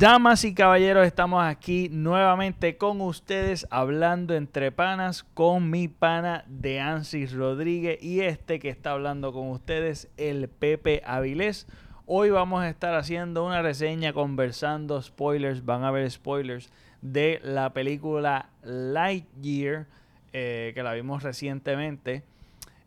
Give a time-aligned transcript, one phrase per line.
[0.00, 6.80] Damas y caballeros, estamos aquí nuevamente con ustedes hablando entre panas con mi pana de
[6.80, 11.66] Ansis Rodríguez y este que está hablando con ustedes, el Pepe Avilés.
[12.06, 16.70] Hoy vamos a estar haciendo una reseña, conversando spoilers, van a haber spoilers
[17.02, 19.86] de la película Lightyear,
[20.32, 22.22] eh, que la vimos recientemente.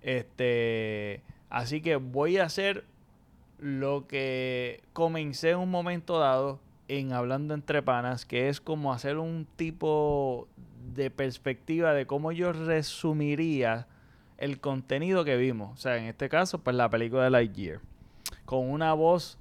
[0.01, 1.21] Este,
[1.51, 2.85] así que voy a hacer
[3.59, 6.59] lo que comencé en un momento dado
[6.99, 10.47] en Hablando entre Panas, que es como hacer un tipo
[10.93, 13.87] de perspectiva de cómo yo resumiría
[14.37, 15.71] el contenido que vimos.
[15.73, 17.79] O sea, en este caso, pues la película de Lightyear.
[18.45, 19.37] Con una voz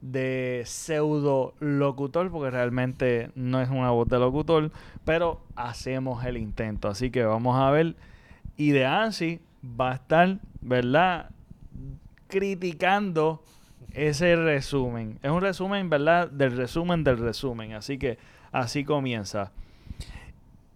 [0.00, 4.70] de pseudo locutor, porque realmente no es una voz de locutor,
[5.04, 6.88] pero hacemos el intento.
[6.88, 7.96] Así que vamos a ver.
[8.56, 11.30] Y de Ansi va a estar, ¿verdad?
[12.28, 13.42] Criticando
[13.94, 15.18] ese resumen.
[15.22, 16.30] Es un resumen, ¿verdad?
[16.30, 17.72] Del resumen del resumen.
[17.72, 18.18] Así que
[18.52, 19.52] así comienza.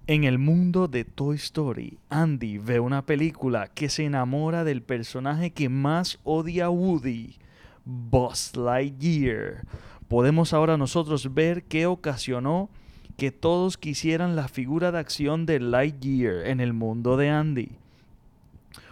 [0.07, 5.51] En el mundo de Toy Story, Andy ve una película que se enamora del personaje
[5.51, 7.37] que más odia a Woody,
[7.85, 9.67] Buzz Lightyear.
[10.09, 12.71] Podemos ahora nosotros ver qué ocasionó
[13.19, 17.73] que todos quisieran la figura de acción de Lightyear en el mundo de Andy.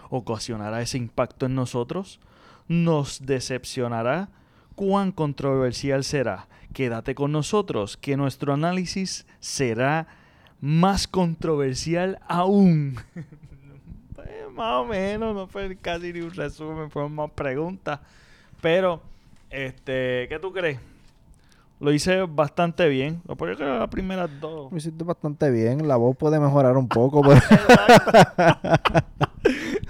[0.09, 2.19] ¿Ocasionará ese impacto en nosotros?
[2.67, 4.29] Nos decepcionará?
[4.75, 6.47] ¿Cuán controversial será?
[6.73, 10.07] Quédate con nosotros, que nuestro análisis será
[10.61, 12.97] más controversial aún.
[14.53, 17.99] Más o menos, no fue casi ni un resumen, fueron más preguntas.
[18.59, 19.03] Pero,
[19.51, 20.79] este, ¿qué tú crees?
[21.79, 23.21] Lo hice bastante bien.
[23.27, 24.71] Lo que las primeras dos.
[24.71, 25.87] Lo hiciste bastante bien.
[25.87, 27.21] La voz puede mejorar un poco.
[27.27, 27.39] Pero...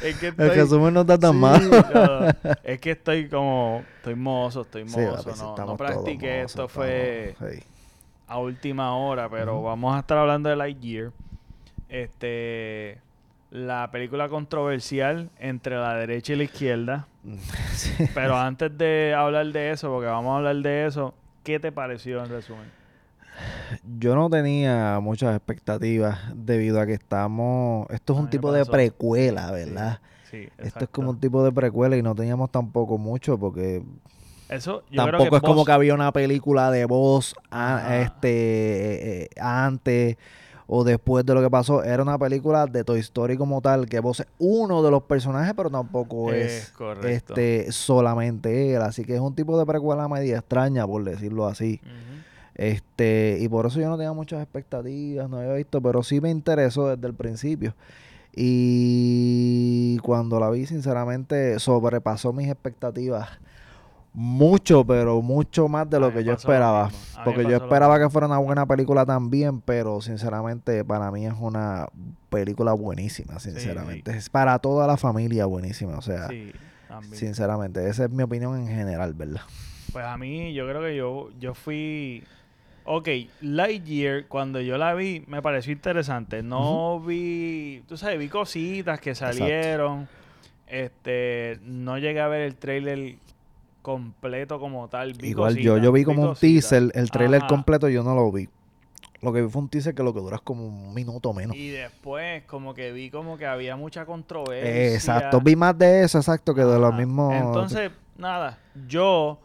[0.02, 2.38] es que El resumen no está tan Sí, mal.
[2.64, 3.84] es que estoy como.
[3.98, 5.34] Estoy mozo, estoy mozo.
[5.34, 6.42] sí, no, no practiqué.
[6.42, 7.64] Esto fue sí.
[8.28, 11.12] a última hora, pero vamos a estar hablando de Lightyear.
[11.88, 13.00] Este.
[13.50, 17.08] La película controversial entre la derecha y la izquierda.
[18.14, 21.14] Pero antes de hablar de eso, porque vamos a hablar de eso,
[21.48, 22.66] ¿qué te pareció en resumen?
[23.98, 27.88] Yo no tenía muchas expectativas debido a que estamos...
[27.90, 30.02] Esto es un tipo de precuela, ¿verdad?
[30.30, 33.82] Sí, Esto es como un tipo de precuela y no teníamos tampoco mucho porque
[34.50, 39.24] Eso, yo creo tampoco es como que había una película de voz a- este eh,
[39.24, 40.18] eh, antes
[40.68, 41.84] o después de lo que pasó.
[41.84, 45.54] Era una película de Toy Story como tal, que vos es uno de los personajes,
[45.56, 46.74] pero tampoco Es
[47.06, 48.82] este solamente él.
[48.82, 51.80] Así que es un tipo de precuela media extraña, por decirlo así.
[52.56, 56.32] Este, y por eso yo no tenía muchas expectativas, no había visto, pero sí me
[56.32, 57.76] interesó desde el principio.
[58.36, 63.30] Y cuando la vi, sinceramente, sobrepasó mis expectativas
[64.20, 66.90] mucho, pero mucho más de lo que yo lo esperaba.
[67.24, 71.88] Porque yo esperaba que fuera una buena película también, pero sinceramente para mí es una
[72.32, 74.18] película buenísima, sinceramente.
[74.18, 76.52] Es para toda la familia buenísima, o sea, Sí,
[77.12, 79.42] sinceramente, esa es mi opinión en general, ¿verdad?
[79.94, 82.24] Pues a mí, yo creo que yo, yo fui.
[82.86, 83.10] Ok,
[83.42, 86.42] Lightyear, cuando yo la vi, me pareció interesante.
[86.42, 87.84] No vi.
[87.88, 89.38] Tú sabes, vi cositas que Exacto.
[89.38, 90.08] salieron.
[90.66, 91.60] Este.
[91.62, 93.18] No llegué a ver el trailer
[93.88, 95.14] completo como tal.
[95.14, 97.48] Vi Igual yo, yo vi como un teaser, el trailer Ajá.
[97.48, 98.50] completo yo no lo vi.
[99.22, 101.56] Lo que vi fue un teaser que lo que dura es como un minuto menos.
[101.56, 104.94] Y después, como que vi como que había mucha controversia.
[104.94, 107.32] Exacto, vi más de eso, exacto, que de lo mismo.
[107.32, 108.60] Entonces, nada,
[108.90, 109.40] yo,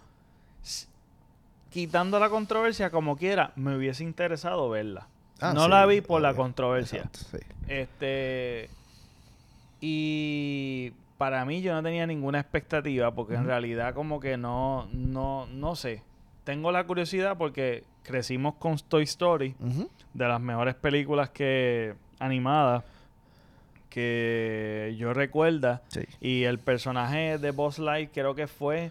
[1.70, 5.06] quitando la controversia como quiera, me hubiese interesado verla.
[5.40, 7.02] Ah, no sí, la vi por la controversia.
[7.02, 7.46] exacto, sí.
[7.68, 8.68] Este.
[9.80, 15.46] Y para mí yo no tenía ninguna expectativa porque en realidad como que no, no,
[15.46, 16.02] no sé.
[16.42, 19.54] Tengo la curiosidad porque crecimos con Toy Story,
[20.14, 22.82] de las mejores películas que animadas
[23.88, 25.82] que yo recuerda.
[25.88, 26.00] Sí.
[26.20, 28.90] Y el personaje de Boss Light creo que fue...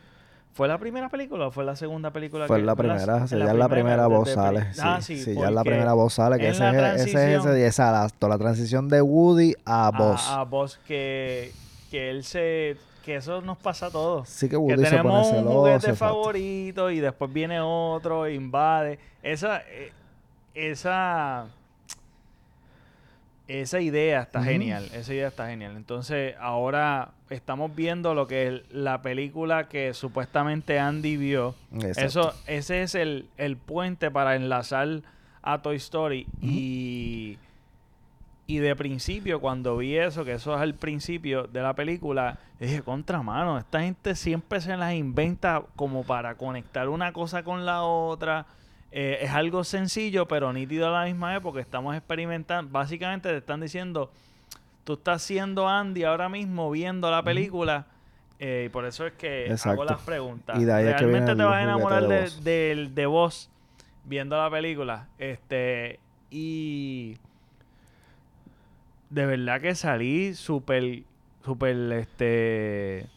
[0.54, 2.48] ¿Fue la primera película o fue la segunda película?
[2.48, 4.74] Fue que- la primera, si ya en la primera voz sale.
[4.74, 7.46] Sí, Ah, sí, ya en la primera voz sale, que ese la es, ese es
[7.46, 10.28] ese, exacto, la transición de Woody a a- Buzz.
[10.30, 11.52] A, Buzz que,
[11.92, 12.78] que él se...
[13.06, 14.30] Que eso nos pasa a todos.
[14.30, 15.96] sí que Que Woody se pone tenemos un juguete exacto.
[15.98, 19.00] favorito y después viene otro, e invade.
[19.22, 19.62] Esa...
[19.62, 19.92] eh,
[20.54, 21.48] esa...
[23.48, 25.76] Esa idea está genial, esa idea está genial.
[25.76, 31.56] Entonces, ahora estamos viendo lo que es la película que supuestamente Andy vio.
[31.74, 32.00] Exacto.
[32.02, 35.02] Eso, ese es el, el puente para enlazar
[35.42, 36.28] a Toy Story.
[36.42, 37.38] y,
[38.52, 42.82] y de principio, cuando vi eso, que eso es el principio de la película, dije,
[42.82, 47.84] contra mano, esta gente siempre se las inventa como para conectar una cosa con la
[47.84, 48.46] otra.
[48.92, 52.70] eh, es algo sencillo, pero nítido a la misma vez porque estamos experimentando.
[52.70, 54.12] Básicamente te están diciendo,
[54.84, 57.86] tú estás siendo Andy ahora mismo viendo la película.
[58.38, 60.60] eh, y por eso es que hago las preguntas.
[60.60, 63.50] Y de ahí es que ¿Realmente te vas a enamorar de de vos
[64.04, 65.08] viendo la película?
[65.18, 66.00] Este,
[66.30, 67.16] y
[69.12, 71.04] de verdad que salí súper,
[71.44, 73.08] súper, este,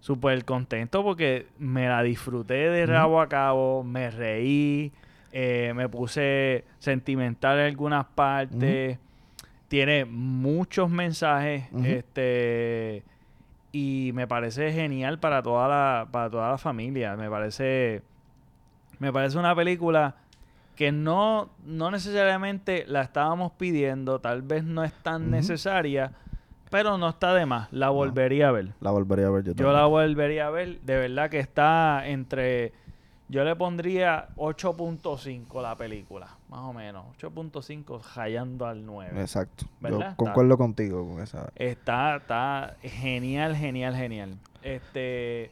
[0.00, 4.92] súper contento porque me la disfruté de rabo a cabo, me reí,
[5.32, 8.98] eh, me puse sentimental en algunas partes,
[9.68, 13.02] tiene muchos mensajes, este,
[13.72, 18.02] y me parece genial para toda la, para toda la familia, me parece,
[18.98, 20.14] me parece una película
[20.76, 26.12] que no, no necesariamente la estábamos pidiendo, tal vez no es tan necesaria,
[26.70, 28.74] pero no está de más, la volvería a ver.
[28.80, 29.74] La volvería a ver yo Yo también.
[29.74, 32.72] la volvería a ver, de verdad que está entre,
[33.28, 39.18] yo le pondría 8.5 la película, más o menos, 8.5 rayando al 9.
[39.18, 39.64] Exacto.
[39.80, 40.10] ¿Verdad?
[40.10, 41.50] Yo concuerdo contigo con esa.
[41.56, 44.36] Está, está genial, genial, genial.
[44.62, 45.50] Este,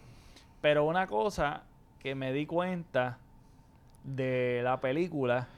[0.60, 1.62] pero una cosa
[1.98, 3.16] que me di cuenta
[4.04, 5.48] de la película,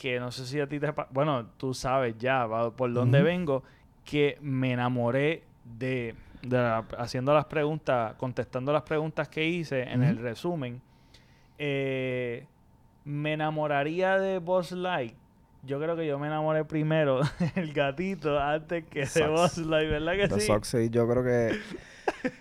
[0.00, 0.92] que no sé si a ti te...
[1.10, 3.62] Bueno, tú sabes ya por dónde vengo,
[4.04, 5.42] que me enamoré
[5.78, 10.80] de, de la- haciendo las preguntas, contestando las preguntas que hice en el resumen.
[11.58, 12.46] Eh,
[13.04, 15.14] me enamoraría de Buzz Light.
[15.62, 17.20] Yo creo que yo me enamoré primero
[17.54, 19.28] del gatito antes que de.
[19.28, 20.46] Buzz Light, ¿verdad que The sí?
[20.46, 21.58] Sox, sí, yo creo que.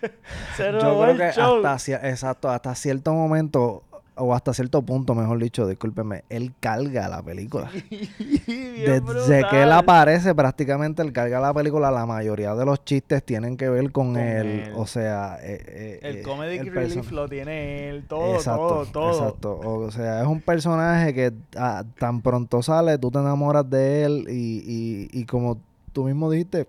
[0.60, 3.84] Yo creo que hasta, exacto, hasta cierto momento,
[4.20, 7.70] o hasta cierto punto, mejor dicho, discúlpeme, él carga la película.
[8.48, 9.50] Desde brutal.
[9.50, 11.90] que él aparece, prácticamente él carga la película.
[11.92, 14.48] La mayoría de los chistes tienen que ver con, Con él.
[14.68, 14.74] él.
[14.76, 18.86] O sea, eh, eh, El eh, comedic el relief lo tiene él, todo, exacto, todo,
[18.86, 19.12] todo.
[19.12, 19.60] Exacto.
[19.60, 24.26] O sea, es un personaje que ah, tan pronto sale, tú te enamoras de él
[24.30, 25.58] y, y, y como
[25.94, 26.68] tú mismo dijiste,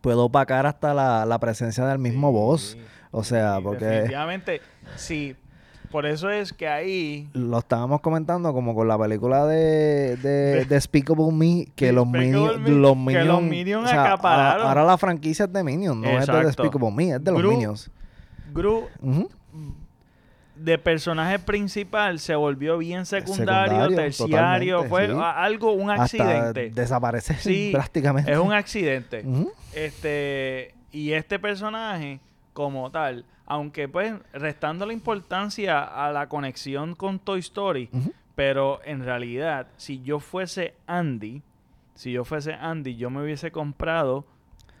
[0.00, 2.78] puedo opacar hasta la, la presencia del mismo Sí, voz.
[3.12, 4.60] O sea, sí, porque Definitivamente,
[4.96, 5.34] sí.
[5.90, 7.28] Por eso es que ahí...
[7.32, 12.98] lo estábamos comentando como con la película de, de, Despicable Me, que los Despicable Minions,
[12.98, 14.66] Me, que los Minions o sea, acapararon.
[14.66, 16.44] ahora la franquicia es de Minions, no es de.
[16.44, 17.90] Despicable Me, es de los Minions.
[18.52, 18.88] Gru
[20.56, 25.12] de personaje principal se volvió bien secundario, Secundario, terciario, fue sí.
[25.18, 26.70] algo, un Hasta accidente.
[26.70, 28.32] desaparece Sí, prácticamente.
[28.32, 29.24] Es un accidente.
[29.74, 32.20] Este, y este personaje,
[32.52, 37.88] como tal, aunque pues restando la importancia a la conexión con Toy Story,
[38.34, 41.42] pero en realidad, si yo fuese Andy,
[41.94, 44.26] si yo fuese Andy, yo me hubiese comprado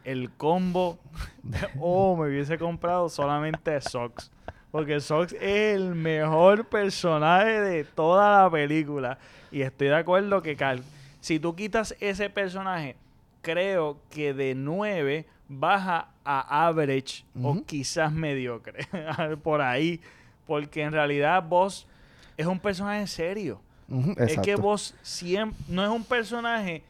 [0.04, 0.98] el combo
[1.80, 4.30] o me hubiese comprado solamente Sox.
[4.70, 9.18] Porque Sox es el mejor personaje de toda la película.
[9.50, 10.82] Y estoy de acuerdo que Cal,
[11.20, 12.96] si tú quitas ese personaje,
[13.40, 18.86] creo que de 9 baja a average o quizás mediocre.
[19.42, 20.00] Por ahí.
[20.46, 21.86] Porque en realidad vos
[22.36, 23.60] es un personaje serio.
[24.16, 26.82] Es que vos siempre no es un personaje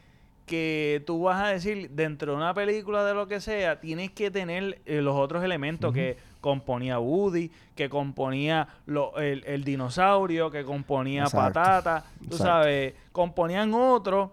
[0.47, 4.31] que tú vas a decir dentro de una película de lo que sea, tienes que
[4.31, 10.65] tener eh, los otros elementos que componía Woody, que componía lo- el, el dinosaurio, que
[10.65, 12.45] componía Exacto, Patata, tú exacto.
[12.45, 14.33] sabes, componían otro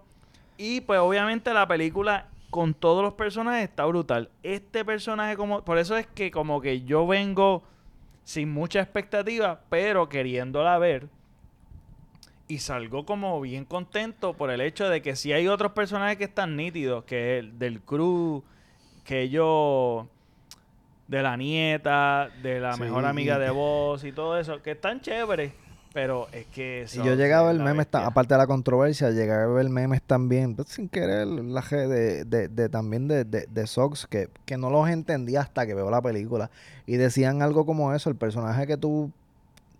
[0.56, 4.30] y pues obviamente la película con todos los personajes está brutal.
[4.44, 7.64] Este personaje como por eso es que como que yo vengo
[8.22, 11.08] sin mucha expectativa, pero queriéndola ver
[12.46, 16.22] y salgo como bien contento por el hecho de que si hay otros personajes que
[16.22, 18.44] están nítidos, que el del crew,
[19.02, 20.06] que ellos
[21.08, 25.00] de la nieta, de la Sí, mejor amiga de voz y todo eso, que están
[25.00, 25.54] chéveres,
[25.94, 28.06] pero es que Y son- yo llegaba memes, ta- bestia.
[28.08, 32.48] aparte de la controversia, llegaba ver memes también, pues, sin querer, la G de, de,
[32.48, 36.02] de también de, de, de Sox, que, que no los entendía hasta que veo la
[36.02, 36.50] película.
[36.86, 39.10] Y decían algo como eso, el personaje que tú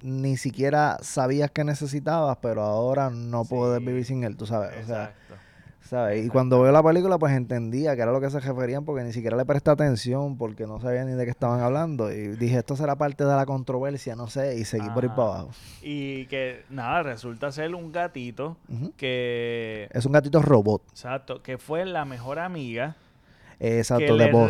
[0.03, 3.87] ni siquiera sabías que necesitabas, pero ahora no puedes Sí.
[3.87, 4.71] vivir sin él, tú sabes.
[4.85, 5.35] O sea, Exacto.
[5.85, 6.25] ¿Sabes?
[6.25, 9.13] Y cuando veo la película, pues entendía que era lo que se referían, porque ni
[9.13, 12.11] siquiera le presté atención, porque no sabía ni de qué estaban hablando.
[12.13, 15.15] Y dije, esto será parte de la controversia, no sé, y seguí por Ajá.
[15.15, 15.51] para abajo.
[15.83, 18.57] Y que nada, resulta ser un gatito
[18.97, 20.83] que Es un gatito robot.
[20.91, 22.97] exacto, que fue la mejor amiga
[23.61, 24.49] Eh, Exacto, que de voz.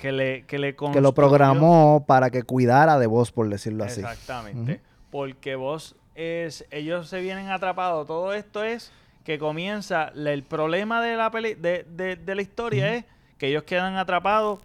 [0.00, 4.00] que le que le Que lo programó para que cuidara de voz, por decirlo así.
[4.00, 4.80] Exactamente.
[5.10, 8.06] Porque vos es, ellos se vienen atrapados.
[8.06, 8.92] Todo esto es
[9.24, 13.04] que comienza el problema de la peli, de, de- de la historia es
[13.38, 14.60] que ellos quedan atrapados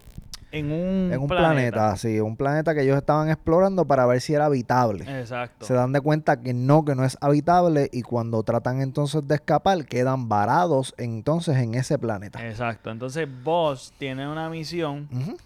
[0.52, 1.96] en un, en un planeta.
[1.96, 5.04] sí, un planeta que ellos estaban explorando para ver si era habitable.
[5.20, 5.64] Exacto.
[5.64, 9.36] Se dan de cuenta que no, que no es habitable y cuando tratan entonces de
[9.36, 12.44] escapar quedan varados entonces en ese planeta.
[12.46, 12.90] Exacto.
[12.90, 15.08] Entonces Boss tiene una misión.
[15.12, 15.36] Ujú.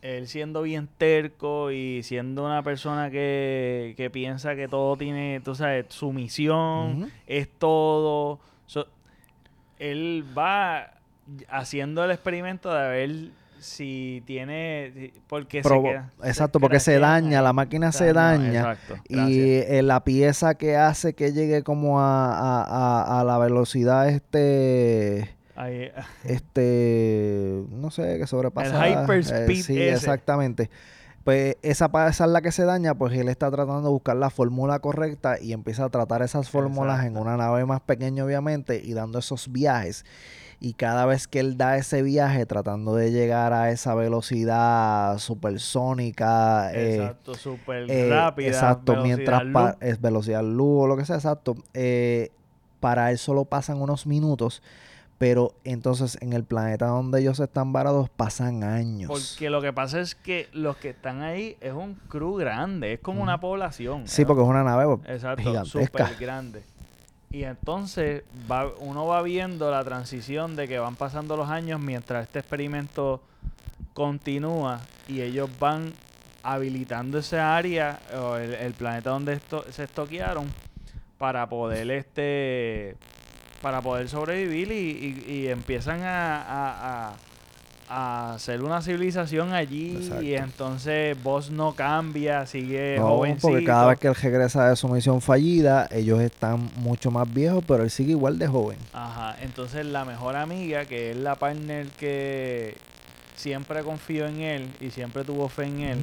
[0.00, 5.54] Él siendo bien terco y siendo una persona que, que piensa que todo tiene, tú
[5.56, 8.38] sabes, su misión es todo.
[8.66, 8.86] So-
[9.78, 10.92] él va
[11.48, 13.10] haciendo el experimento de ver
[13.58, 18.46] si tiene, porque se queda- exacto, porque se daña, la máquina se Daña.
[18.72, 18.94] Exacto.
[19.08, 24.08] Y eh, la pieza que hace que llegue como a, a- a- a la velocidad
[24.08, 25.90] este Ahí-
[26.24, 29.92] este no sé que sobrepasa El hyperspeed eh, sí ese.
[29.94, 30.70] exactamente
[31.24, 34.30] pues esa pieza es la que se daña pues él está tratando de buscar la
[34.30, 38.94] fórmula correcta y empieza a tratar esas fórmulas en una nave más pequeña obviamente y
[38.94, 40.04] dando esos viajes
[40.60, 46.72] y cada vez que él da ese viaje tratando de llegar a esa velocidad supersónica
[46.72, 48.48] eh, Exacto, súper eh, rápida.
[48.48, 49.76] Exacto, velocidad mientras luz.
[49.80, 51.56] es velocidad luz o lo que sea, exacto.
[51.74, 52.30] eh,
[52.80, 54.62] para él solo pasan unos minutos,
[55.18, 59.10] pero entonces en el planeta donde ellos están varados pasan años.
[59.10, 63.00] Porque lo que pasa es que los que están ahí es un crew grande, es
[63.00, 64.06] como una población.
[64.06, 66.06] Sí, porque es una nave Exacto, gigantesca.
[66.06, 66.62] súper grande.
[67.30, 72.22] Y entonces va, uno va viendo la transición de que van pasando los años mientras
[72.24, 73.20] este experimento
[73.92, 75.92] continúa y ellos van
[76.44, 80.46] habilitando esa área o el, el planeta donde esto, se estoquearon
[81.18, 82.96] para poder este
[83.62, 87.14] para poder sobrevivir y, y- y empiezan a, a- a-
[87.90, 90.22] a hacer una civilización allí Exacto.
[90.22, 93.48] y entonces Boss no cambia, sigue No, jovencito.
[93.48, 97.64] porque cada vez que él regresa de su misión fallida, ellos están mucho más viejos,
[97.66, 98.76] pero él sigue igual de joven.
[98.92, 102.76] Ajá, entonces la mejor amiga, que es la partner que
[103.36, 105.98] siempre confió en él y siempre tuvo fe en él,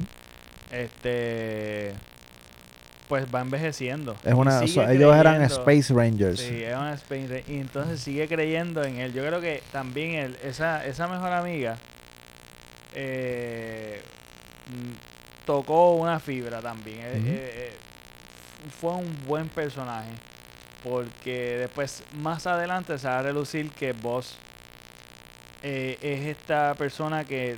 [0.72, 1.92] este
[3.08, 4.16] pues va envejeciendo.
[4.24, 4.60] Es una,
[4.92, 6.40] ellos eran Space Rangers.
[6.40, 9.12] Sí, una Space Ra- Y entonces sigue creyendo en él.
[9.12, 11.76] Yo creo que también él, esa, esa mejor amiga
[12.94, 14.00] eh,
[14.68, 17.00] mm, tocó una fibra también.
[17.00, 17.72] Eh, eh, eh,
[18.80, 20.10] fue un buen personaje.
[20.82, 24.36] Porque después, más adelante, se va a relucir que Boss
[25.62, 27.56] eh, es esta persona que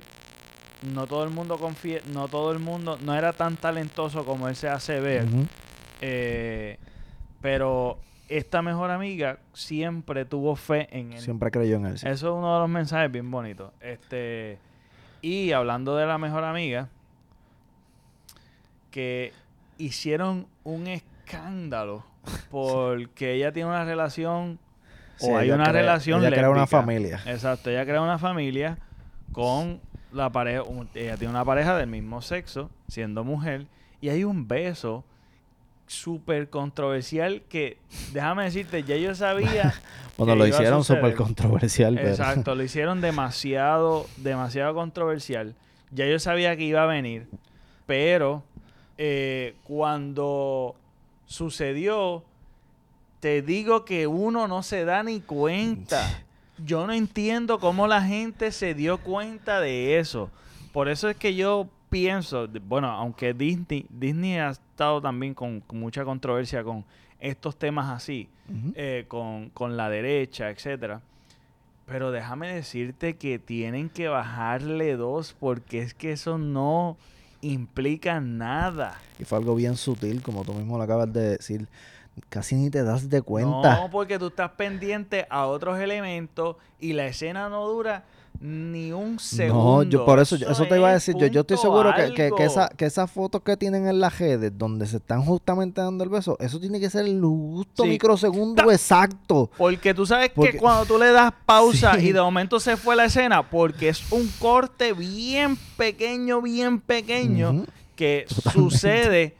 [0.81, 4.55] no todo el mundo confía, no todo el mundo, no era tan talentoso como él
[4.55, 5.25] se hace ver.
[6.01, 6.77] Eh,
[7.41, 11.19] pero esta mejor amiga siempre tuvo fe en él.
[11.21, 11.97] Siempre creyó en él.
[11.99, 12.07] sí.
[12.07, 13.71] Eso es uno de los mensajes bien bonitos.
[13.81, 14.57] Este,
[15.21, 16.87] y hablando de la mejor amiga,
[18.91, 19.33] que
[19.77, 22.03] hicieron un escándalo
[22.51, 24.59] porque ella tiene una relación
[25.17, 27.19] Sí, o hay una crea- relación ella crea una familia.
[27.25, 28.77] Exacto, ella crea una familia
[29.33, 33.67] con la pareja, un- ella tiene una pareja del mismo sexo, siendo mujer,
[34.01, 35.03] y hay un beso
[35.87, 37.77] súper controversial que,
[38.13, 39.73] déjame decirte, ya yo sabía...
[40.17, 42.09] Bueno, que lo hicieron súper controversial, pero...
[42.09, 45.55] Exacto, lo hicieron demasiado, demasiado controversial.
[45.91, 47.29] Ya yo sabía que iba a venir,
[47.85, 48.43] pero
[48.97, 50.75] eh, cuando
[51.25, 52.25] sucedió,
[53.21, 56.05] te digo que uno no se da ni cuenta.
[56.65, 60.29] Yo no entiendo cómo la gente se dio cuenta de eso.
[60.73, 65.79] Por eso es que yo pienso, bueno, aunque Disney, Disney ha estado también con, con
[65.79, 66.85] mucha controversia con
[67.19, 68.29] estos temas así,
[68.75, 71.01] eh, con, con la derecha, etcétera.
[71.85, 76.97] Pero déjame decirte que tienen que bajarle dos porque es que eso no
[77.41, 78.99] implica nada.
[79.17, 81.67] Y fue algo bien sutil, como tú mismo lo acabas de decir.
[82.29, 83.81] Casi ni te das de cuenta.
[83.81, 88.03] No, porque tú estás pendiente a otros elementos y la escena no dura
[88.41, 89.83] ni un segundo.
[89.83, 91.15] No, yo por eso, eso te iba a decir.
[91.17, 94.17] Yo, yo estoy seguro que, que, que, esa, que esas fotos que tienen en las
[94.17, 97.89] redes donde se están justamente dando el beso, eso tiene que ser el justo Sí.
[97.89, 99.49] microsegundo Ta- exacto.
[99.57, 102.07] Porque tú sabes Porque- que cuando tú le das pausa Sí.
[102.07, 107.65] y de momento se fue la escena, porque es un corte bien pequeño, bien pequeño,
[107.97, 109.35] que sucede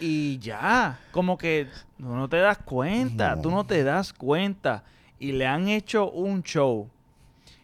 [0.00, 1.66] y ya, como que
[1.98, 3.42] tú no te das cuenta, No.
[3.42, 4.84] tú no te das cuenta.
[5.18, 6.88] Y le han hecho un show.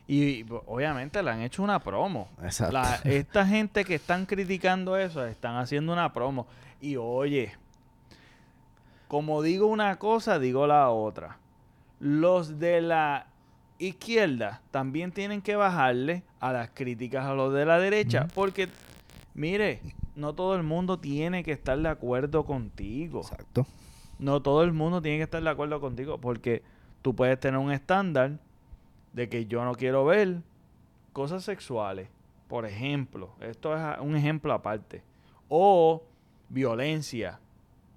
[0.06, 2.28] Y obviamente le han hecho una promo.
[2.42, 2.72] Exacto.
[2.74, 6.46] La- esta gente que están criticando eso, están haciendo una promo.
[6.80, 7.52] Y oye,
[9.08, 11.38] como digo una cosa, digo la otra.
[12.00, 13.26] Los de la
[13.78, 18.26] izquierda también tienen que bajarle a las críticas a los de la derecha.
[18.34, 18.68] Porque,
[19.34, 19.80] mire,
[20.16, 23.20] no todo el mundo tiene que estar de acuerdo contigo.
[23.20, 23.66] Exacto.
[24.18, 26.18] No todo el mundo tiene que estar de acuerdo contigo.
[26.18, 26.62] Porque
[27.02, 28.38] tú puedes tener un estándar
[29.12, 30.42] de que yo no quiero ver
[31.12, 32.08] cosas sexuales.
[32.48, 35.02] por ejemplo, esto es un ejemplo aparte,
[35.48, 36.02] o
[36.48, 37.40] violencia,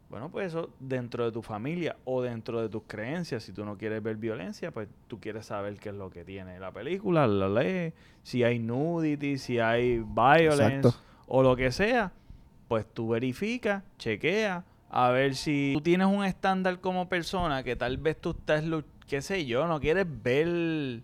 [0.09, 3.77] bueno, pues eso dentro de tu familia o dentro de tus creencias, si tú no
[3.77, 7.49] quieres ver violencia, pues tú quieres saber qué es lo que tiene la película, la
[7.49, 7.93] ley,
[8.23, 10.89] si hay nudity, si hay violence
[11.27, 12.11] o lo que sea,
[12.67, 17.97] pues tú verifica, chequea, a ver si tú tienes un estándar como persona que tal
[17.97, 18.63] vez tú estás,
[19.07, 21.01] qué sé yo, no quieres ver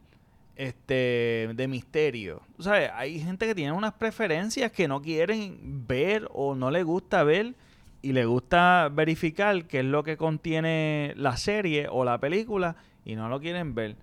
[0.56, 2.42] este de misterio.
[2.60, 7.24] Sabes, hay gente que tiene unas preferencias que no quieren ver o no le gusta
[7.24, 7.56] ver
[8.02, 12.76] y le gusta verificar qué es lo que contiene la serie o la película
[13.06, 13.96] y no lo quieren ver.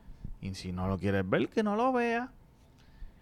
[0.42, 2.30] Y si no lo quieres ver, que no lo vea.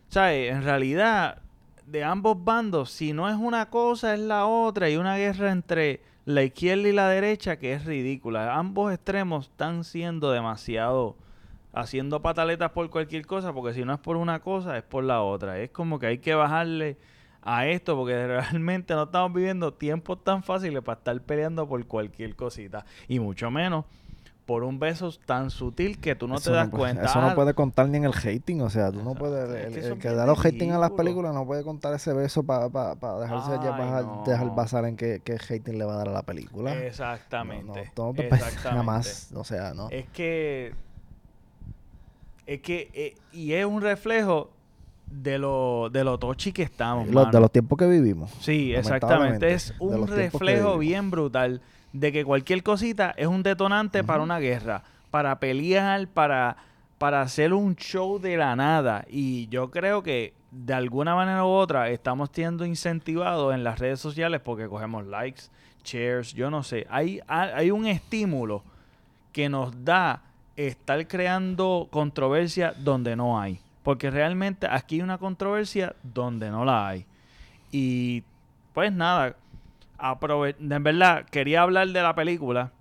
[0.09, 1.43] Sea, en realidad,
[1.91, 4.91] de ambos bandos, si no es una cosa, es la otra.
[4.91, 8.57] Y una guerra entre la izquierda y la derecha que es ridícula.
[8.57, 11.17] Ambos extremos están siendo demasiado
[11.73, 15.23] haciendo pataletas por cualquier cosa, porque si no es por una cosa, es por la
[15.23, 15.59] otra.
[15.61, 16.97] Es como que hay que bajarle
[17.43, 22.35] a esto porque realmente no estamos viviendo tiempos tan fáciles para estar peleando por cualquier
[22.37, 23.85] cosita y mucho menos
[24.49, 27.05] por un beso tan sutil que tú no te das cuenta.
[27.05, 30.09] Eso no puede contar ni en el hating, o sea, tú no puedes, el, que,
[30.09, 33.53] da los hating a las películas no puede contar ese beso para dejarse
[34.25, 36.73] dejar basar en qué, hating le va a dar a la película.
[36.83, 37.93] Exactamente.
[37.95, 38.59] No, no, Exactamente.
[38.71, 39.91] Jamás, o sea, no.
[39.91, 40.73] Es que
[42.47, 44.49] es que eh, y es un reflejo
[45.11, 47.07] de lo, de lo tochi que estamos.
[47.07, 48.31] de los tiempos que vivimos.
[48.41, 49.53] Sí, exactamente.
[49.53, 51.61] Es un reflejo bien brutal
[51.93, 56.57] de que cualquier cosita es un detonante para una guerra, para pelear, para,
[56.99, 59.05] para hacer un show de la nada.
[59.09, 64.01] Y yo creo que de alguna manera u otra estamos siendo incentivados en las redes
[64.01, 65.45] sociales porque cogemos likes,
[65.85, 66.87] shares, yo no sé.
[66.91, 68.63] Hay, hay un estímulo
[69.33, 70.23] que nos da
[70.57, 73.61] estar creando controversia donde no hay.
[73.83, 77.07] Porque realmente aquí hay una controversia donde no la hay.
[77.71, 78.23] Y
[78.75, 79.37] pues nada,
[79.99, 82.73] en verdad quería hablar de la película.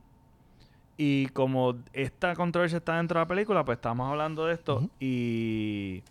[0.97, 4.89] Y como esta controversia está dentro de la película, pues estamos hablando de esto.
[4.99, 6.03] Y,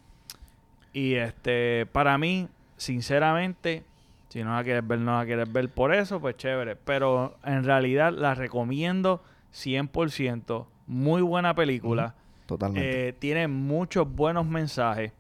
[0.93, 3.85] y este, para mí, sinceramente,
[4.29, 6.77] si no la quieres ver, no la quieres ver por eso, pues chévere.
[6.77, 10.67] Pero en realidad la recomiendo 100%.
[10.87, 12.15] Muy buena película.
[12.47, 13.09] Totalmente.
[13.09, 15.13] Eh, tiene muchos buenos mensajes.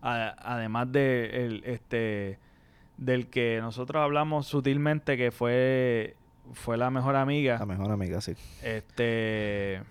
[0.00, 2.38] además de el, este
[2.98, 6.16] del que nosotros hablamos sutilmente que fue
[6.52, 7.58] fue la mejor amiga.
[7.58, 8.34] La mejor amiga, sí.
[8.62, 9.82] Este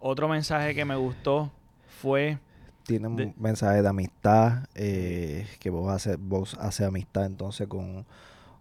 [0.00, 1.50] otro mensaje que me gustó
[2.00, 2.38] fue
[2.84, 8.06] tiene un mensaje de amistad eh, que vos haces vos haces amistad entonces con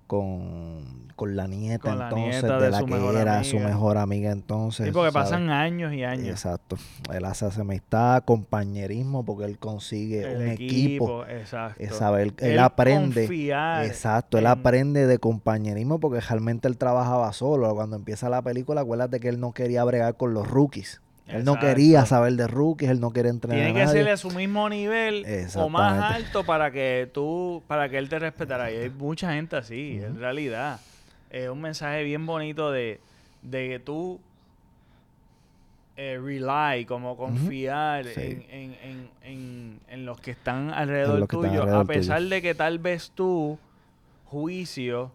[0.08, 4.88] con, con la nieta entonces de, la que era su mejor amiga entonces.
[4.88, 6.28] Sí, porque pasan años y años.
[6.28, 6.78] Exacto.
[7.14, 11.26] Él hace amistad, compañerismo, porque él consigue un equipo.
[11.26, 12.18] exacto.
[12.18, 13.26] él, aprende.
[13.86, 14.38] Exacto.
[14.38, 17.74] Él aprende de compañerismo porque realmente él trabajaba solo.
[17.76, 21.02] Cuando empieza la película, acuérdate que él no quería bregar con los rookies.
[21.28, 23.64] Él no quería saber de rookies, él no quiere entrenar.
[23.64, 27.98] Tiene que ser a su mismo nivel o más alto para que tú, para que
[27.98, 28.72] él te respetara.
[28.72, 30.80] Y hay mucha gente así, en realidad.
[31.32, 33.00] Es un mensaje bien bonito de,
[33.42, 34.20] de que tú
[35.98, 42.54] eh, rely, como confiar en, en, los que están alrededor tuyo, a pesar de que
[42.54, 43.58] tal vez tú,
[44.26, 45.12] juicio,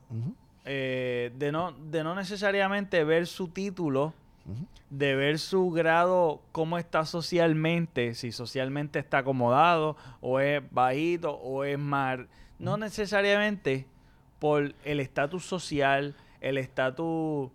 [0.65, 4.15] eh, de, no, de no necesariamente ver su título
[4.91, 11.65] de ver su grado, cómo está socialmente, si socialmente está acomodado, o es bajito, o
[11.65, 12.21] es más.
[12.59, 13.87] No necesariamente
[14.39, 17.51] por el estatus social, el estatus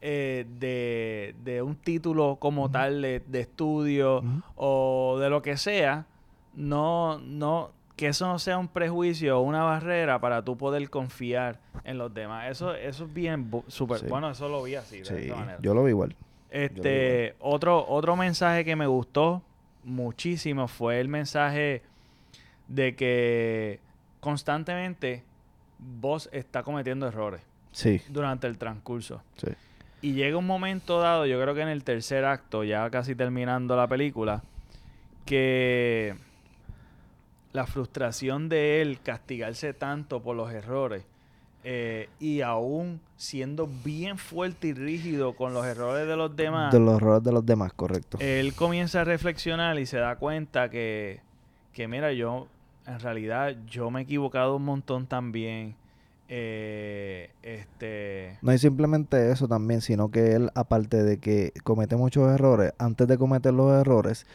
[0.00, 4.22] eh, de, un título como tal de, estudio
[4.54, 6.06] o de lo que sea,
[6.54, 11.60] no, no, que eso no sea un prejuicio o una barrera para tú poder confiar
[11.84, 12.50] en los demás.
[12.50, 14.06] Eso, eso es bien súper.
[14.08, 15.58] Bueno, eso lo vi así, de esta manera.
[15.62, 16.14] Yo lo vi igual.
[16.54, 19.42] Este, otro, otro mensaje que me gustó
[19.82, 21.82] muchísimo fue el mensaje
[22.68, 23.80] de que
[24.20, 25.24] constantemente
[25.78, 27.40] vos está cometiendo errores.
[27.72, 28.00] Sí.
[28.08, 29.20] Durante el transcurso.
[29.36, 29.48] Sí.
[30.00, 33.74] Y llega un momento dado, yo creo que en el tercer acto, ya casi terminando
[33.74, 34.44] la película,
[35.26, 36.14] que
[37.52, 41.04] la frustración de él castigarse tanto por los errores
[41.66, 46.70] eh, y aún siendo bien fuerte y rígido con los errores de los demás.
[46.70, 48.18] De los errores de los demás, correcto.
[48.20, 51.20] Él comienza a reflexionar y se da cuenta que,
[51.72, 52.48] que mira, yo,
[52.86, 55.74] en realidad, yo me he equivocado un montón también.
[56.28, 58.38] Eh, este...
[58.42, 63.08] No hay simplemente eso también, sino que él, aparte de que comete muchos errores, antes
[63.08, 64.26] de cometer los errores,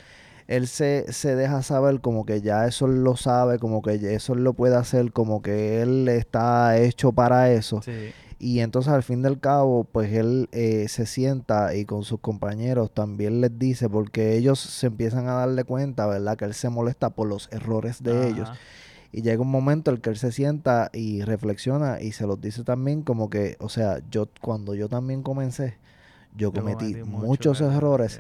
[0.50, 4.34] él se, se deja saber como que ya eso él lo sabe, como que eso
[4.34, 7.84] él lo puede hacer, como que él está hecho para eso.
[7.84, 8.12] Sí.
[8.40, 12.92] Y entonces al fin del cabo, pues él eh, se sienta y con sus compañeros
[12.92, 16.36] también les dice, porque ellos se empiezan a darle cuenta, ¿verdad?
[16.36, 18.50] Que él se molesta por los errores de ellos.
[19.12, 22.42] Y llega un momento en el que él se sienta y reflexiona y se los
[22.42, 25.78] dice también como que, o sea, yo cuando yo también comencé,
[26.36, 28.20] yo Yo cometí cometí muchos errores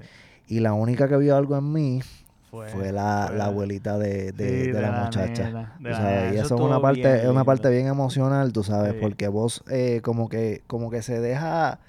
[0.50, 2.02] y la única que vio algo en mí
[2.50, 5.44] Fue, fue la, fue la abuelita de, de- sí, de la, muchacha.
[5.46, 8.64] nena, tú sabes, y eso es una parte, bien es una parte bien emocional, tú
[8.64, 8.98] sabes, Sí.
[9.00, 11.80] porque vos eh, como que, como que se deja,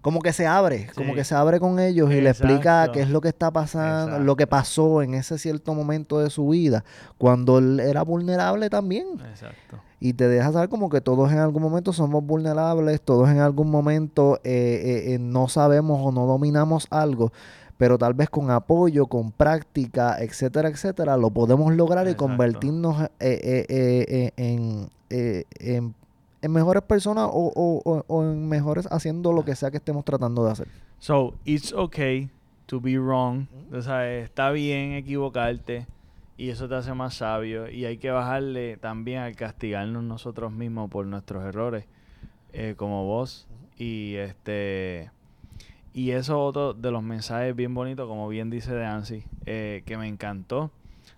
[0.00, 3.10] como que se abre, como que se abre con ellos y le explica qué es
[3.10, 4.24] lo que está pasando, Exacto.
[4.24, 6.84] lo que pasó en ese cierto momento de su vida,
[7.18, 9.06] cuando él era vulnerable también.
[9.28, 9.78] Exacto.
[10.00, 13.68] Y te deja saber como que todos en algún momento somos vulnerables, todos en algún
[13.70, 17.32] momento eh, eh, eh, no sabemos o no dominamos algo,
[17.78, 23.08] pero tal vez con apoyo, con práctica, etcétera, etcétera, lo podemos lograr y convertirnos eh,
[23.20, 24.88] eh, eh, en,
[25.60, 25.94] en,
[26.42, 30.44] en mejores personas o, o- o- en mejores haciendo lo que sea que estemos tratando
[30.44, 30.68] de hacer.
[30.98, 32.28] So, it's okay
[32.66, 33.46] to be wrong.
[33.72, 35.86] O sea, está bien equivocarte
[36.36, 37.70] y eso te hace más sabio.
[37.70, 41.84] Y hay que bajarle también al castigarnos nosotros mismos por nuestros errores,
[42.76, 43.46] como vos.
[43.76, 45.10] Y este.
[45.98, 49.96] Y eso es otro de los mensajes bien bonitos, como bien dice Dancy, eh, que
[49.96, 50.70] me encantó.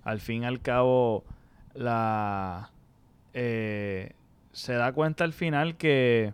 [0.05, 1.23] Al fin y al cabo,
[1.75, 2.71] la
[3.35, 4.15] eh,
[4.53, 6.33] se da cuenta al final que,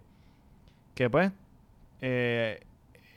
[0.95, 1.33] que pues,
[2.01, 2.61] eh,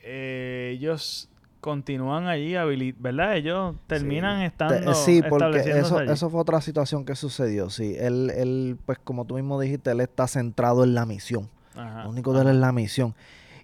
[0.03, 1.29] ellos
[1.61, 2.55] continúan allí,
[2.97, 3.37] ¿verdad?
[3.37, 6.11] Ellos terminan Te- estando eh, sí, porque eso, allí.
[6.11, 7.95] eso fue otra situación que sucedió, sí.
[7.99, 11.51] Él, él, pues como tú mismo dijiste, él está centrado en la misión.
[11.75, 13.13] Ajá, Lo único de él es la misión.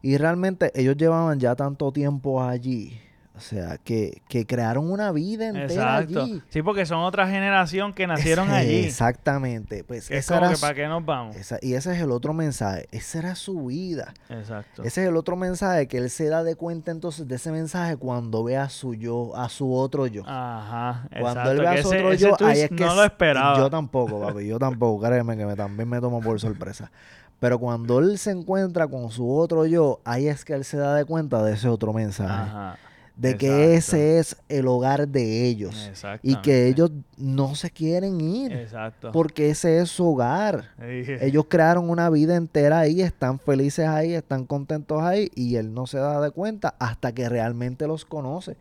[0.05, 3.01] Y realmente ellos llevaban ya tanto tiempo allí.
[3.35, 6.21] O sea, que, que crearon una vida entera Exacto.
[6.21, 6.41] allí.
[6.49, 8.85] Sí, porque son otra generación que nacieron Ese- allí.
[8.85, 9.83] Exactamente.
[9.83, 11.35] Pues es esa como era que su- para qué nos vamos.
[11.35, 12.87] esa- y ese es el otro mensaje.
[12.91, 14.13] Esa era su vida.
[14.29, 14.83] Exacto.
[14.83, 17.97] Ese es el otro mensaje que él se da de cuenta entonces de ese mensaje
[17.97, 20.21] cuando ve a su yo, a su otro yo.
[20.25, 21.51] Ajá, Cuando exacto.
[21.51, 23.57] él ve a su ese- otro ese yo, ahí es que no lo esperaba.
[23.57, 26.89] Yo tampoco, papi, yo tampoco, créeme que me, también me tomo por sorpresa.
[27.39, 30.95] Pero cuando él se encuentra con su otro yo, ahí es que él se da
[30.95, 32.33] de cuenta de ese otro mensaje.
[32.49, 32.77] Ajá.
[33.17, 35.91] de que ese es el hogar de ellos.
[36.21, 38.51] Y que ellos no se quieren ir.
[38.51, 39.11] Exacto.
[39.11, 40.71] Porque ese es su hogar.
[40.79, 45.87] Ellos crearon una vida entera ahí, están felices ahí, están contentos ahí y él no
[45.87, 48.57] se da de cuenta hasta que realmente los conoce.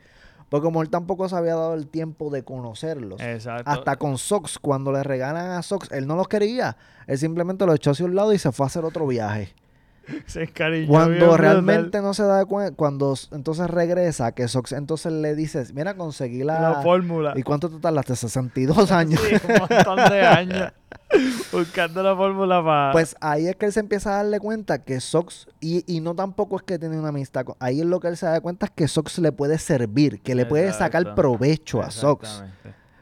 [0.54, 3.20] Porque como él tampoco se había dado el tiempo de conocerlos.
[3.20, 3.68] Exacto.
[3.68, 6.76] Hasta con Sox, cuando le regalan a Sox, él no los quería.
[7.08, 9.52] Él simplemente lo echó hacia un lado y se fue a hacer otro viaje.
[10.26, 11.38] Se encariñó Cuando brutal.
[11.38, 16.42] realmente no se da cuenta, cuando entonces regresa, que Sox entonces le dice, mira, conseguí
[16.44, 16.60] la...
[16.60, 17.32] La fórmula.
[17.36, 18.16] ¿Y cuánto te tardaste?
[18.16, 19.20] 62 años.
[19.20, 20.72] Sí, un montón de años.
[21.52, 22.92] buscando la fórmula para...
[22.92, 26.14] Pues ahí es que él se empieza a darle cuenta que Sox, y, y no
[26.14, 28.66] tampoco es que tiene una amistad, con- ahí es lo que él se da cuenta
[28.66, 32.42] es que Sox le puede servir, que le puede sacar provecho a Sox.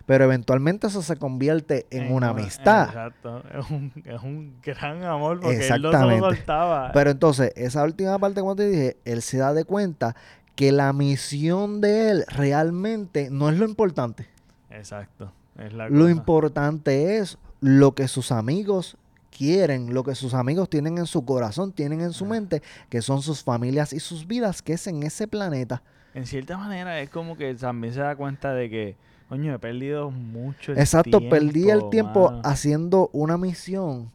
[0.06, 2.88] Pero eventualmente eso se convierte en, una amistad.
[2.88, 3.42] Exacto.
[3.56, 6.90] Es un, es un gran amor porque él no se lo soltaba.
[6.92, 10.16] Pero entonces, esa última parte, como te dije, él se da de cuenta
[10.56, 14.26] que la misión de él realmente no es lo importante.
[14.70, 15.32] Exacto.
[15.58, 16.10] Es la Lo cosa.
[16.10, 18.96] importante es lo que sus amigos
[19.36, 22.28] quieren, lo que sus amigos tienen en su corazón, tienen en su Ah.
[22.28, 25.82] mente, que son sus familias y sus vidas, que es en ese planeta.
[26.14, 28.96] En cierta manera es como que también se da cuenta de que,
[29.32, 32.42] coño, he perdido mucho el Exacto, perdí el tiempo mano.
[32.44, 34.10] haciendo una misión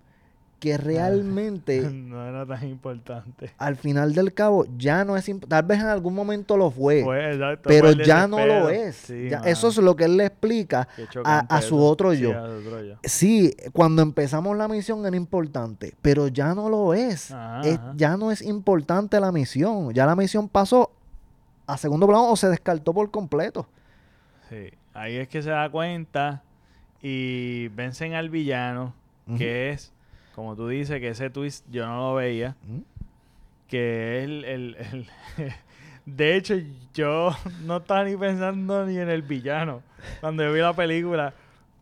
[0.60, 3.52] que realmente no era tan importante.
[3.58, 7.04] al final del cabo ya no es imp- tal vez en algún momento lo fue,
[7.04, 8.96] Fue, exacto, pero fue ya no lo es.
[8.96, 9.50] Sí, Ya- mano.
[9.52, 10.88] eso es lo que él le explica
[11.26, 12.30] a, su otro yo.
[12.30, 12.78] otro.
[13.04, 17.32] Sí, cuando empezamos la misión era importante, pero ya no lo es.
[17.32, 17.94] Ajá, Es- ajá.
[17.96, 19.94] ya no es importante la misión.
[19.96, 20.92] Ya la misión pasó
[21.66, 23.68] a segundo plano o se descartó por completo.
[24.50, 26.42] Sí, ahí es que se da cuenta
[27.02, 28.94] y vencen al villano,
[29.38, 29.94] que es,
[30.36, 32.84] como tú dices, que ese twist yo no lo veía, Ujú.
[33.68, 35.08] que es el, el- el-
[36.06, 36.56] de hecho,
[36.94, 37.30] yo
[37.66, 39.82] no estaba ni pensando ni en el villano
[40.22, 41.34] cuando yo vi la película.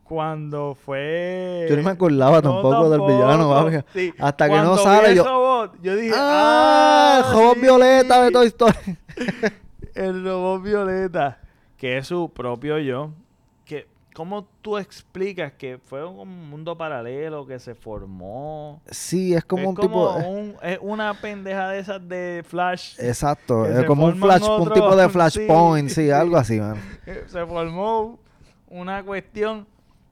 [0.04, 1.66] Cuando fue...
[1.68, 3.84] Yo no me acordaba No, tampoco del villano.
[3.92, 7.24] Sí, Hasta que no sale yo- robot, yo dije, ¡Ah!
[7.24, 7.24] ¡ah!
[7.26, 7.62] el robot sí!
[7.62, 8.76] violeta de Toy Story.
[9.96, 11.40] el robot violeta,
[11.86, 13.12] que es su propio yo,
[13.64, 18.82] que ¿Cómo tú explicas que fue un mundo paralelo que se formó?
[18.88, 20.30] Sí, es como es un como tipo...
[20.30, 22.96] un- es una pendeja de esas de Flash.
[22.98, 26.12] Exacto, es como un flash, un tipo de flashpoint, sí, sí.
[26.12, 26.76] algo así, man.
[27.06, 28.18] Eh, Se formó
[28.68, 29.68] una cuestión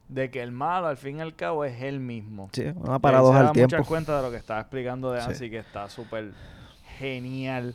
[0.08, 2.50] de que el malo, al fin y al cabo, es él mismo.
[2.52, 3.74] Sí, una paradoja al tiempo.
[3.74, 5.50] muchas cuenta de lo que estaba explicando de Sí.
[5.50, 6.34] Que está súper
[6.98, 7.74] genial.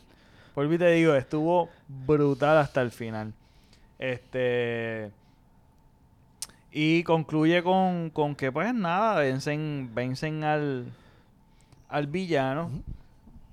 [0.54, 3.34] Por mí te digo, estuvo brutal hasta el final.
[4.00, 5.12] Este.
[6.72, 10.86] Y concluye con, con que, pues nada, vencen, vencen al,
[11.88, 12.70] al villano.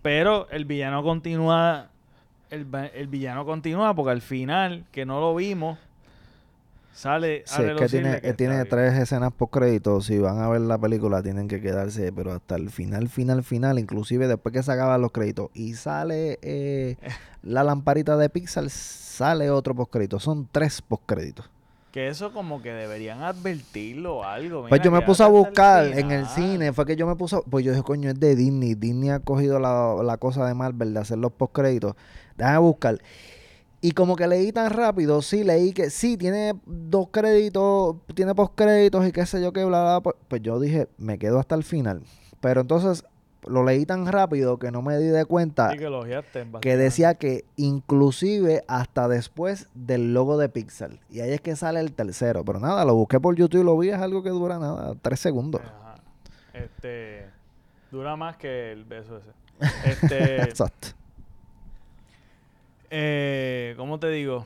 [0.02, 1.90] Pero el villano continúa.
[2.50, 5.78] El, el villano continúa porque al final, que no lo vimos,
[6.98, 8.68] sale Sí, es que tiene, que tiene bien.
[8.70, 10.06] tres escenas post créditos.
[10.06, 13.78] Si van a ver la película, tienen que quedarse, pero hasta el final, final, final,
[13.80, 16.96] inclusive después que se acaban los créditos y sale eh,
[17.44, 20.20] la lamparita de Pixar, sale otro post crédito.
[20.20, 21.50] Son tres post créditos.
[21.92, 24.66] Que eso como que deberían advertirlo o algo.
[24.68, 27.38] Pues yo me puse a el buscar en el cine, fue que yo me puse,
[27.38, 28.76] a- pues yo dije, coño, es de Disney.
[28.76, 31.96] Disney ha cogido la, la cosa de Marvel de hacer los post créditos.
[32.38, 33.00] Déjame buscar.
[33.80, 38.54] Y como que leí tan rápido, sí, leí que sí, tiene dos créditos, tiene post
[38.56, 41.54] créditos y qué sé yo qué, bla, bla, pues, pues yo dije, me quedo hasta
[41.54, 42.02] el final.
[42.42, 43.04] Pero entonces
[43.46, 46.04] lo leí tan rápido que no me di de cuenta Sí, que lo
[46.60, 51.00] que decía que inclusive hasta después del logo de Pixar.
[51.10, 52.44] Y ahí es que sale el tercero.
[52.44, 55.20] Pero nada, lo busqué por YouTube y lo vi, es algo que dura nada, tres
[55.20, 55.62] segundos.
[55.62, 55.96] Ajá.
[56.54, 57.30] Este.
[57.92, 59.32] Dura más que el beso ese.
[59.86, 60.42] Este.
[60.44, 60.90] Exacto.
[62.90, 64.46] Eh, ¿Cómo te digo?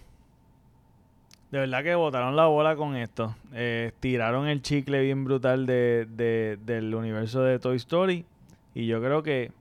[1.51, 3.35] De verdad que botaron la bola con esto.
[3.53, 8.25] Eh, tiraron el chicle bien brutal de, de- del universo de Toy Story.
[8.73, 9.51] Y yo creo que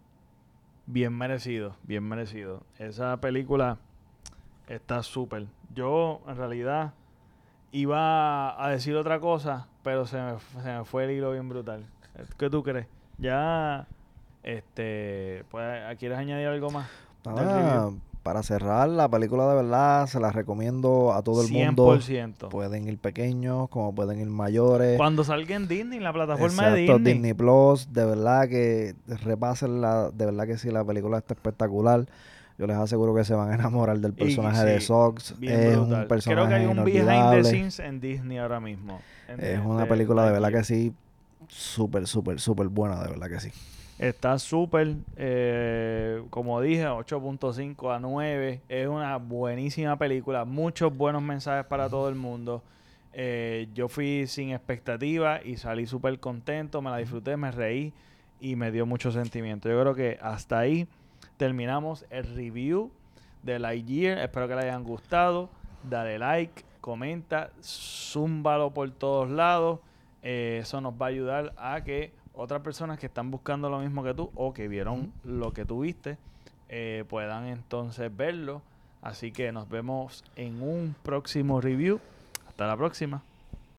[0.87, 2.63] bien merecido, bien merecido.
[2.79, 3.79] Esa película
[4.69, 5.47] está súper.
[5.75, 6.93] Yo, en realidad,
[7.73, 11.85] iba a decir otra cosa, pero se me, se me fue el hilo bien brutal.
[12.39, 12.87] ¿Qué tú crees?
[13.19, 13.87] Ya,
[14.45, 16.89] este, pues, ¿quieres añadir algo más?
[17.25, 18.01] review?
[18.23, 21.97] Para cerrar, la película de verdad se la recomiendo a todo el mundo.
[21.97, 22.49] 100%.
[22.49, 24.97] Pueden ir pequeños, como pueden ir mayores.
[24.97, 27.13] Cuando salga en Disney, en la plataforma Exacto, de Disney.
[27.15, 32.07] Disney Plus, de verdad que repásenla, de verdad que sí, la película está espectacular.
[32.59, 35.31] Yo les aseguro que se van a enamorar del personaje de Sox.
[35.41, 36.03] Es brutal.
[36.03, 39.01] un personaje Creo que hay un behind the scenes en Disney ahora mismo.
[39.29, 40.63] en Es una película de verdad Lightyear.
[40.63, 40.93] que sí,
[41.49, 43.51] súper, súper, súper buena, de verdad que sí.
[44.01, 48.63] Está súper, eh, como dije, 8.5 a 9.
[48.67, 50.47] Es una buenísima película.
[50.47, 52.63] Muchos buenos mensajes para todo el mundo.
[53.13, 56.81] Eh, yo fui sin expectativa y salí súper contento.
[56.81, 57.93] Me la disfruté, me reí
[58.41, 59.69] y me dio mucho sentimiento.
[59.69, 60.89] Yo creo que hasta ahí
[61.37, 62.91] terminamos el review
[63.43, 64.17] de Lightyear.
[64.17, 65.51] Espero que les hayan gustado.
[65.83, 69.81] Dale like, comenta, zúmbalo por todos lados.
[70.23, 74.03] Eh, eso nos va a ayudar a que otras personas que están buscando lo mismo
[74.03, 76.19] que tú o que vieron lo que tú viste
[76.69, 78.63] eh, puedan entonces verlo.
[79.03, 82.01] Así que nos vemos en un próximo review.
[82.47, 83.23] Hasta la próxima.